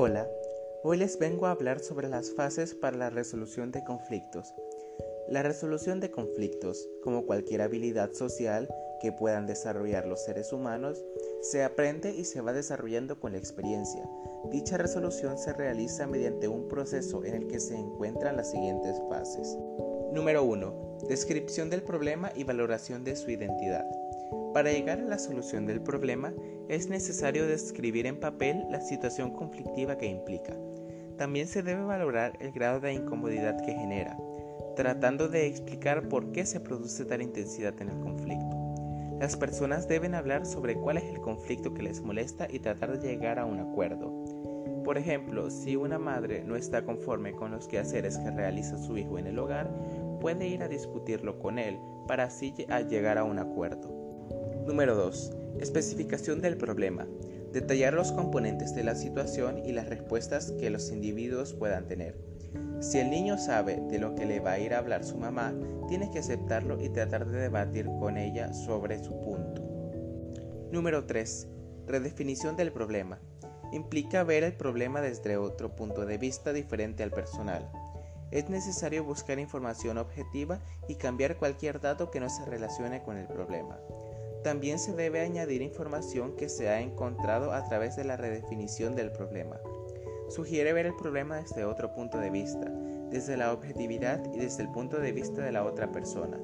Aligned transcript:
Hola, 0.00 0.28
hoy 0.84 0.96
les 0.96 1.18
vengo 1.18 1.46
a 1.46 1.50
hablar 1.50 1.80
sobre 1.80 2.08
las 2.08 2.30
fases 2.30 2.72
para 2.72 2.96
la 2.96 3.10
resolución 3.10 3.72
de 3.72 3.82
conflictos. 3.82 4.54
La 5.28 5.42
resolución 5.42 5.98
de 5.98 6.12
conflictos, 6.12 6.88
como 7.02 7.26
cualquier 7.26 7.62
habilidad 7.62 8.12
social 8.12 8.68
que 9.00 9.10
puedan 9.10 9.48
desarrollar 9.48 10.06
los 10.06 10.22
seres 10.22 10.52
humanos, 10.52 11.04
se 11.42 11.64
aprende 11.64 12.14
y 12.14 12.22
se 12.26 12.40
va 12.40 12.52
desarrollando 12.52 13.18
con 13.18 13.32
la 13.32 13.38
experiencia. 13.38 14.08
Dicha 14.52 14.76
resolución 14.76 15.36
se 15.36 15.52
realiza 15.52 16.06
mediante 16.06 16.46
un 16.46 16.68
proceso 16.68 17.24
en 17.24 17.34
el 17.34 17.48
que 17.48 17.58
se 17.58 17.74
encuentran 17.74 18.36
las 18.36 18.52
siguientes 18.52 19.02
fases. 19.08 19.58
Número 20.12 20.44
1. 20.44 20.98
Descripción 21.08 21.70
del 21.70 21.82
problema 21.82 22.30
y 22.36 22.44
valoración 22.44 23.02
de 23.02 23.16
su 23.16 23.32
identidad. 23.32 23.84
Para 24.54 24.72
llegar 24.72 24.98
a 24.98 25.04
la 25.04 25.18
solución 25.18 25.66
del 25.66 25.82
problema 25.82 26.32
es 26.68 26.88
necesario 26.88 27.46
describir 27.46 28.06
en 28.06 28.18
papel 28.18 28.64
la 28.70 28.80
situación 28.80 29.30
conflictiva 29.30 29.98
que 29.98 30.06
implica. 30.06 30.56
También 31.16 31.46
se 31.46 31.62
debe 31.62 31.84
valorar 31.84 32.36
el 32.40 32.52
grado 32.52 32.80
de 32.80 32.94
incomodidad 32.94 33.60
que 33.64 33.72
genera, 33.72 34.16
tratando 34.74 35.28
de 35.28 35.46
explicar 35.46 36.08
por 36.08 36.32
qué 36.32 36.46
se 36.46 36.60
produce 36.60 37.04
tal 37.04 37.22
intensidad 37.22 37.74
en 37.82 37.90
el 37.90 38.00
conflicto. 38.00 38.56
Las 39.20 39.36
personas 39.36 39.88
deben 39.88 40.14
hablar 40.14 40.46
sobre 40.46 40.76
cuál 40.76 40.96
es 40.96 41.04
el 41.04 41.20
conflicto 41.20 41.74
que 41.74 41.82
les 41.82 42.00
molesta 42.00 42.46
y 42.48 42.60
tratar 42.60 42.98
de 42.98 43.08
llegar 43.08 43.38
a 43.38 43.44
un 43.44 43.58
acuerdo. 43.58 44.24
Por 44.84 44.96
ejemplo, 44.96 45.50
si 45.50 45.76
una 45.76 45.98
madre 45.98 46.44
no 46.44 46.56
está 46.56 46.84
conforme 46.84 47.32
con 47.32 47.50
los 47.50 47.68
quehaceres 47.68 48.16
que 48.16 48.30
realiza 48.30 48.78
su 48.78 48.96
hijo 48.96 49.18
en 49.18 49.26
el 49.26 49.38
hogar, 49.38 49.68
puede 50.20 50.46
ir 50.46 50.62
a 50.62 50.68
discutirlo 50.68 51.38
con 51.38 51.58
él 51.58 51.78
para 52.06 52.24
así 52.24 52.54
llegar 52.88 53.18
a 53.18 53.24
un 53.24 53.38
acuerdo. 53.38 54.07
Número 54.68 54.94
2. 54.96 55.32
Especificación 55.60 56.42
del 56.42 56.58
problema. 56.58 57.06
Detallar 57.54 57.94
los 57.94 58.12
componentes 58.12 58.74
de 58.74 58.84
la 58.84 58.94
situación 58.94 59.64
y 59.64 59.72
las 59.72 59.88
respuestas 59.88 60.52
que 60.60 60.68
los 60.68 60.90
individuos 60.90 61.54
puedan 61.54 61.88
tener. 61.88 62.18
Si 62.80 62.98
el 62.98 63.08
niño 63.08 63.38
sabe 63.38 63.80
de 63.88 63.98
lo 63.98 64.14
que 64.14 64.26
le 64.26 64.40
va 64.40 64.52
a 64.52 64.58
ir 64.58 64.74
a 64.74 64.78
hablar 64.80 65.04
su 65.04 65.16
mamá, 65.16 65.54
tiene 65.88 66.10
que 66.10 66.18
aceptarlo 66.18 66.78
y 66.82 66.90
tratar 66.90 67.26
de 67.26 67.38
debatir 67.38 67.86
con 67.98 68.18
ella 68.18 68.52
sobre 68.52 69.02
su 69.02 69.18
punto. 69.22 69.62
Número 70.70 71.06
3. 71.06 71.48
Redefinición 71.86 72.54
del 72.54 72.70
problema. 72.70 73.18
Implica 73.72 74.22
ver 74.22 74.44
el 74.44 74.52
problema 74.52 75.00
desde 75.00 75.38
otro 75.38 75.74
punto 75.76 76.04
de 76.04 76.18
vista 76.18 76.52
diferente 76.52 77.02
al 77.02 77.10
personal. 77.10 77.70
Es 78.30 78.50
necesario 78.50 79.02
buscar 79.02 79.38
información 79.38 79.96
objetiva 79.96 80.60
y 80.88 80.96
cambiar 80.96 81.38
cualquier 81.38 81.80
dato 81.80 82.10
que 82.10 82.20
no 82.20 82.28
se 82.28 82.44
relacione 82.44 83.02
con 83.02 83.16
el 83.16 83.26
problema. 83.26 83.78
También 84.42 84.78
se 84.78 84.92
debe 84.92 85.20
añadir 85.20 85.62
información 85.62 86.36
que 86.36 86.48
se 86.48 86.68
ha 86.68 86.80
encontrado 86.80 87.52
a 87.52 87.64
través 87.64 87.96
de 87.96 88.04
la 88.04 88.16
redefinición 88.16 88.94
del 88.94 89.10
problema. 89.10 89.60
Sugiere 90.28 90.72
ver 90.72 90.86
el 90.86 90.94
problema 90.94 91.36
desde 91.36 91.64
otro 91.64 91.92
punto 91.92 92.18
de 92.18 92.30
vista, 92.30 92.70
desde 93.10 93.36
la 93.36 93.52
objetividad 93.52 94.22
y 94.32 94.38
desde 94.38 94.62
el 94.62 94.70
punto 94.70 95.00
de 95.00 95.12
vista 95.12 95.42
de 95.42 95.52
la 95.52 95.64
otra 95.64 95.90
persona. 95.90 96.38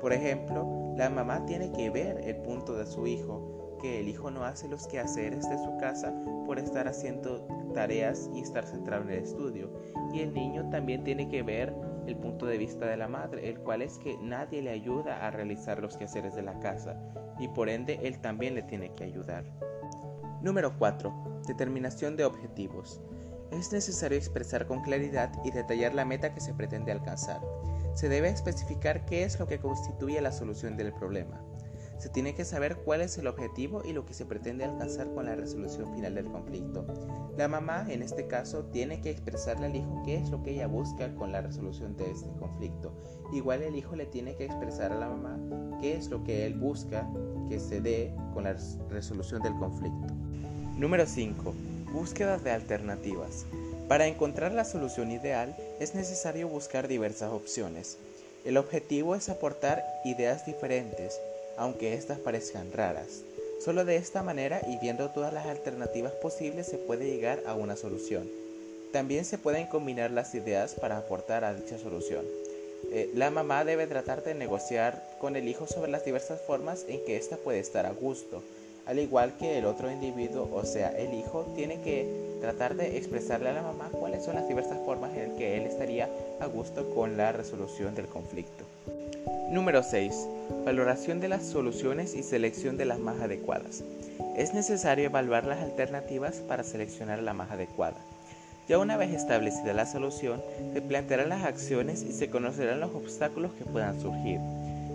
Por 0.00 0.12
ejemplo, 0.12 0.94
la 0.96 1.08
mamá 1.08 1.46
tiene 1.46 1.72
que 1.72 1.90
ver 1.90 2.18
el 2.24 2.36
punto 2.36 2.74
de 2.74 2.86
su 2.86 3.06
hijo, 3.06 3.78
que 3.80 4.00
el 4.00 4.08
hijo 4.08 4.30
no 4.30 4.44
hace 4.44 4.68
los 4.68 4.86
quehaceres 4.86 5.48
de 5.48 5.58
su 5.58 5.76
casa 5.78 6.14
por 6.46 6.58
estar 6.58 6.86
haciendo 6.86 7.46
tareas 7.72 8.30
y 8.34 8.40
estar 8.40 8.66
centrado 8.66 9.02
en 9.04 9.10
el 9.10 9.22
estudio. 9.24 9.70
Y 10.12 10.20
el 10.20 10.34
niño 10.34 10.68
también 10.70 11.02
tiene 11.02 11.28
que 11.28 11.42
ver 11.42 11.74
el 12.06 12.16
punto 12.16 12.46
de 12.46 12.58
vista 12.58 12.86
de 12.86 12.96
la 12.96 13.08
madre, 13.08 13.48
el 13.48 13.60
cual 13.60 13.82
es 13.82 13.98
que 13.98 14.16
nadie 14.18 14.62
le 14.62 14.70
ayuda 14.70 15.26
a 15.26 15.30
realizar 15.30 15.80
los 15.80 15.96
quehaceres 15.96 16.34
de 16.34 16.42
la 16.42 16.58
casa 16.60 16.96
y 17.38 17.48
por 17.48 17.68
ende 17.68 18.00
él 18.02 18.20
también 18.20 18.54
le 18.54 18.62
tiene 18.62 18.94
que 18.94 19.04
ayudar. 19.04 19.44
Número 20.42 20.76
4. 20.76 21.42
Determinación 21.46 22.16
de 22.16 22.24
objetivos. 22.24 23.00
Es 23.50 23.72
necesario 23.72 24.18
expresar 24.18 24.66
con 24.66 24.80
claridad 24.82 25.30
y 25.44 25.50
detallar 25.50 25.94
la 25.94 26.04
meta 26.04 26.34
que 26.34 26.40
se 26.40 26.54
pretende 26.54 26.90
alcanzar. 26.90 27.40
Se 27.94 28.08
debe 28.08 28.28
especificar 28.28 29.04
qué 29.04 29.24
es 29.24 29.38
lo 29.38 29.46
que 29.46 29.58
constituye 29.58 30.20
la 30.20 30.32
solución 30.32 30.76
del 30.76 30.92
problema. 30.92 31.40
Se 32.02 32.08
tiene 32.08 32.34
que 32.34 32.44
saber 32.44 32.78
cuál 32.78 33.00
es 33.00 33.16
el 33.18 33.28
objetivo 33.28 33.82
y 33.84 33.92
lo 33.92 34.04
que 34.04 34.12
se 34.12 34.26
pretende 34.26 34.64
alcanzar 34.64 35.14
con 35.14 35.24
la 35.24 35.36
resolución 35.36 35.94
final 35.94 36.16
del 36.16 36.24
conflicto. 36.24 36.84
La 37.36 37.46
mamá, 37.46 37.86
en 37.88 38.02
este 38.02 38.26
caso, 38.26 38.64
tiene 38.64 39.00
que 39.00 39.10
expresarle 39.10 39.66
al 39.66 39.76
hijo 39.76 40.02
qué 40.04 40.16
es 40.16 40.28
lo 40.28 40.42
que 40.42 40.50
ella 40.50 40.66
busca 40.66 41.14
con 41.14 41.30
la 41.30 41.42
resolución 41.42 41.96
de 41.96 42.10
este 42.10 42.28
conflicto. 42.40 42.92
Igual 43.32 43.62
el 43.62 43.76
hijo 43.76 43.94
le 43.94 44.06
tiene 44.06 44.34
que 44.34 44.46
expresar 44.46 44.90
a 44.90 44.98
la 44.98 45.08
mamá 45.10 45.38
qué 45.80 45.94
es 45.94 46.08
lo 46.08 46.24
que 46.24 46.44
él 46.44 46.54
busca 46.54 47.08
que 47.48 47.60
se 47.60 47.80
dé 47.80 48.12
con 48.34 48.42
la 48.42 48.56
resolución 48.90 49.40
del 49.40 49.54
conflicto. 49.54 50.12
Número 50.76 51.06
5. 51.06 51.54
Búsqueda 51.92 52.36
de 52.36 52.50
alternativas. 52.50 53.46
Para 53.86 54.08
encontrar 54.08 54.50
la 54.50 54.64
solución 54.64 55.12
ideal 55.12 55.54
es 55.78 55.94
necesario 55.94 56.48
buscar 56.48 56.88
diversas 56.88 57.30
opciones. 57.30 57.96
El 58.44 58.56
objetivo 58.56 59.14
es 59.14 59.28
aportar 59.28 59.84
ideas 60.04 60.44
diferentes, 60.46 61.20
aunque 61.56 61.94
éstas 61.94 62.18
parezcan 62.18 62.72
raras. 62.72 63.22
Solo 63.60 63.84
de 63.84 63.96
esta 63.96 64.22
manera 64.22 64.60
y 64.66 64.78
viendo 64.78 65.10
todas 65.10 65.32
las 65.32 65.46
alternativas 65.46 66.12
posibles 66.12 66.66
se 66.66 66.78
puede 66.78 67.06
llegar 67.06 67.42
a 67.46 67.54
una 67.54 67.76
solución. 67.76 68.28
También 68.92 69.24
se 69.24 69.38
pueden 69.38 69.66
combinar 69.66 70.10
las 70.10 70.34
ideas 70.34 70.74
para 70.74 70.98
aportar 70.98 71.44
a 71.44 71.54
dicha 71.54 71.78
solución. 71.78 72.24
Eh, 72.90 73.10
la 73.14 73.30
mamá 73.30 73.64
debe 73.64 73.86
tratar 73.86 74.24
de 74.24 74.34
negociar 74.34 75.02
con 75.20 75.36
el 75.36 75.48
hijo 75.48 75.66
sobre 75.66 75.90
las 75.90 76.04
diversas 76.04 76.40
formas 76.40 76.84
en 76.88 77.04
que 77.04 77.16
ésta 77.16 77.36
puede 77.36 77.60
estar 77.60 77.86
a 77.86 77.92
gusto, 77.92 78.42
al 78.84 78.98
igual 78.98 79.36
que 79.38 79.58
el 79.58 79.64
otro 79.64 79.90
individuo, 79.90 80.48
o 80.52 80.64
sea, 80.64 80.88
el 80.90 81.14
hijo, 81.14 81.46
tiene 81.54 81.80
que 81.82 82.36
tratar 82.40 82.74
de 82.74 82.98
expresarle 82.98 83.50
a 83.50 83.52
la 83.54 83.62
mamá 83.62 83.90
cuáles 83.92 84.24
son 84.24 84.34
las 84.34 84.48
diversas 84.48 84.78
formas 84.84 85.16
en 85.16 85.36
que 85.36 85.56
él 85.56 85.62
estaría 85.62 86.08
a 86.40 86.46
gusto 86.46 86.92
con 86.94 87.16
la 87.16 87.30
resolución 87.32 87.94
del 87.94 88.06
conflicto. 88.06 88.64
Número 89.26 89.82
6. 89.82 90.28
Valoración 90.64 91.20
de 91.20 91.28
las 91.28 91.44
soluciones 91.44 92.14
y 92.14 92.22
selección 92.22 92.76
de 92.76 92.86
las 92.86 92.98
más 92.98 93.20
adecuadas. 93.20 93.84
Es 94.36 94.54
necesario 94.54 95.04
evaluar 95.04 95.44
las 95.44 95.60
alternativas 95.60 96.36
para 96.36 96.64
seleccionar 96.64 97.22
la 97.22 97.32
más 97.32 97.50
adecuada. 97.50 97.98
Ya 98.68 98.78
una 98.78 98.96
vez 98.96 99.12
establecida 99.12 99.74
la 99.74 99.86
solución, 99.86 100.42
se 100.72 100.80
plantearán 100.80 101.28
las 101.28 101.44
acciones 101.44 102.02
y 102.02 102.12
se 102.12 102.30
conocerán 102.30 102.80
los 102.80 102.94
obstáculos 102.94 103.52
que 103.52 103.64
puedan 103.64 104.00
surgir, 104.00 104.40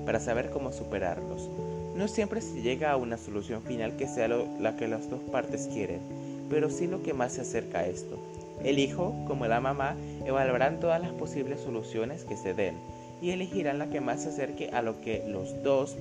para 0.06 0.20
saber 0.20 0.50
cómo 0.50 0.74
superarlos. 0.74 1.50
No 1.96 2.08
siempre 2.08 2.42
se 2.42 2.62
llega 2.62 2.92
a 2.92 2.98
una 2.98 3.18
solución 3.18 3.62
final 3.64 3.96
que 3.96 4.08
sea 4.08 4.28
la 4.28 4.76
que 4.76 4.88
las 4.88 5.10
dos 5.10 5.22
partes 5.32 5.70
quieren, 5.72 6.02
pero 6.50 6.70
sí 6.70 6.88
lo 6.88 7.04
que 7.04 7.14
más 7.14 7.34
se 7.34 7.42
acerca 7.42 7.80
a 7.80 7.88
esto. 7.88 8.18
El 8.64 8.80
hijo, 8.80 9.14
como 9.28 9.46
la 9.46 9.62
mamá, 9.62 9.96
evaluarán 10.26 10.80
todas 10.80 11.00
las 11.00 11.12
posibles 11.12 11.62
soluciones 11.62 12.24
que 12.24 12.36
se 12.36 12.54
den 12.54 12.76
y 13.22 13.32
elegirán 13.32 13.80
la 13.80 13.90
que 13.90 14.02
más 14.02 14.24
se 14.24 14.30
acerque 14.30 14.70
a 14.70 14.82
lo 14.82 15.02
que 15.02 15.24
los 15.28 15.64
dos 15.64 15.96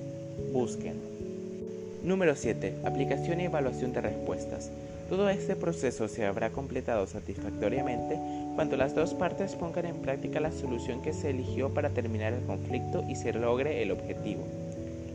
busquen. 0.53 0.95
Número 2.03 2.35
7. 2.35 2.75
Aplicación 2.85 3.41
y 3.41 3.45
evaluación 3.45 3.93
de 3.93 4.01
respuestas. 4.01 4.69
Todo 5.09 5.29
este 5.29 5.55
proceso 5.55 6.07
se 6.07 6.25
habrá 6.25 6.49
completado 6.49 7.07
satisfactoriamente 7.07 8.19
cuando 8.55 8.75
las 8.75 8.93
dos 8.93 9.13
partes 9.13 9.55
pongan 9.55 9.85
en 9.85 9.97
práctica 9.97 10.39
la 10.39 10.51
solución 10.51 11.01
que 11.01 11.13
se 11.13 11.29
eligió 11.29 11.73
para 11.73 11.89
terminar 11.89 12.33
el 12.33 12.45
conflicto 12.45 13.03
y 13.07 13.15
se 13.15 13.31
logre 13.33 13.81
el 13.83 13.91
objetivo. 13.91 14.45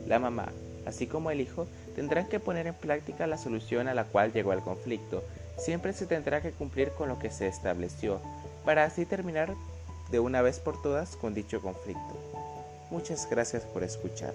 La 0.07 0.19
mamá, 0.19 0.49
así 0.87 1.07
como 1.07 1.31
el 1.31 1.41
hijo, 1.41 1.67
tendrán 1.95 2.29
que 2.29 2.41
poner 2.41 2.67
en 2.67 2.75
práctica 2.75 3.27
la 3.27 3.37
solución 3.37 3.87
a 3.87 3.95
la 3.95 4.05
cual 4.05 4.33
llegó 4.33 4.53
el 4.53 4.61
conflicto. 4.61 5.23
Siempre 5.59 5.93
se 5.93 6.07
tendrá 6.07 6.41
que 6.41 6.53
cumplir 6.53 6.91
con 6.91 7.09
lo 7.09 7.19
que 7.19 7.31
se 7.31 7.47
estableció, 7.47 8.21
para 8.65 8.85
así 8.85 9.05
terminar 9.05 9.55
de 10.13 10.21
una 10.21 10.43
vez 10.43 10.61
por 10.61 10.81
todas 10.81 11.17
con 11.17 11.35
dicho 11.35 11.61
conflicto. 11.61 12.15
Muchas 12.91 13.29
gracias 13.29 13.65
por 13.65 13.83
escuchar. 13.83 14.35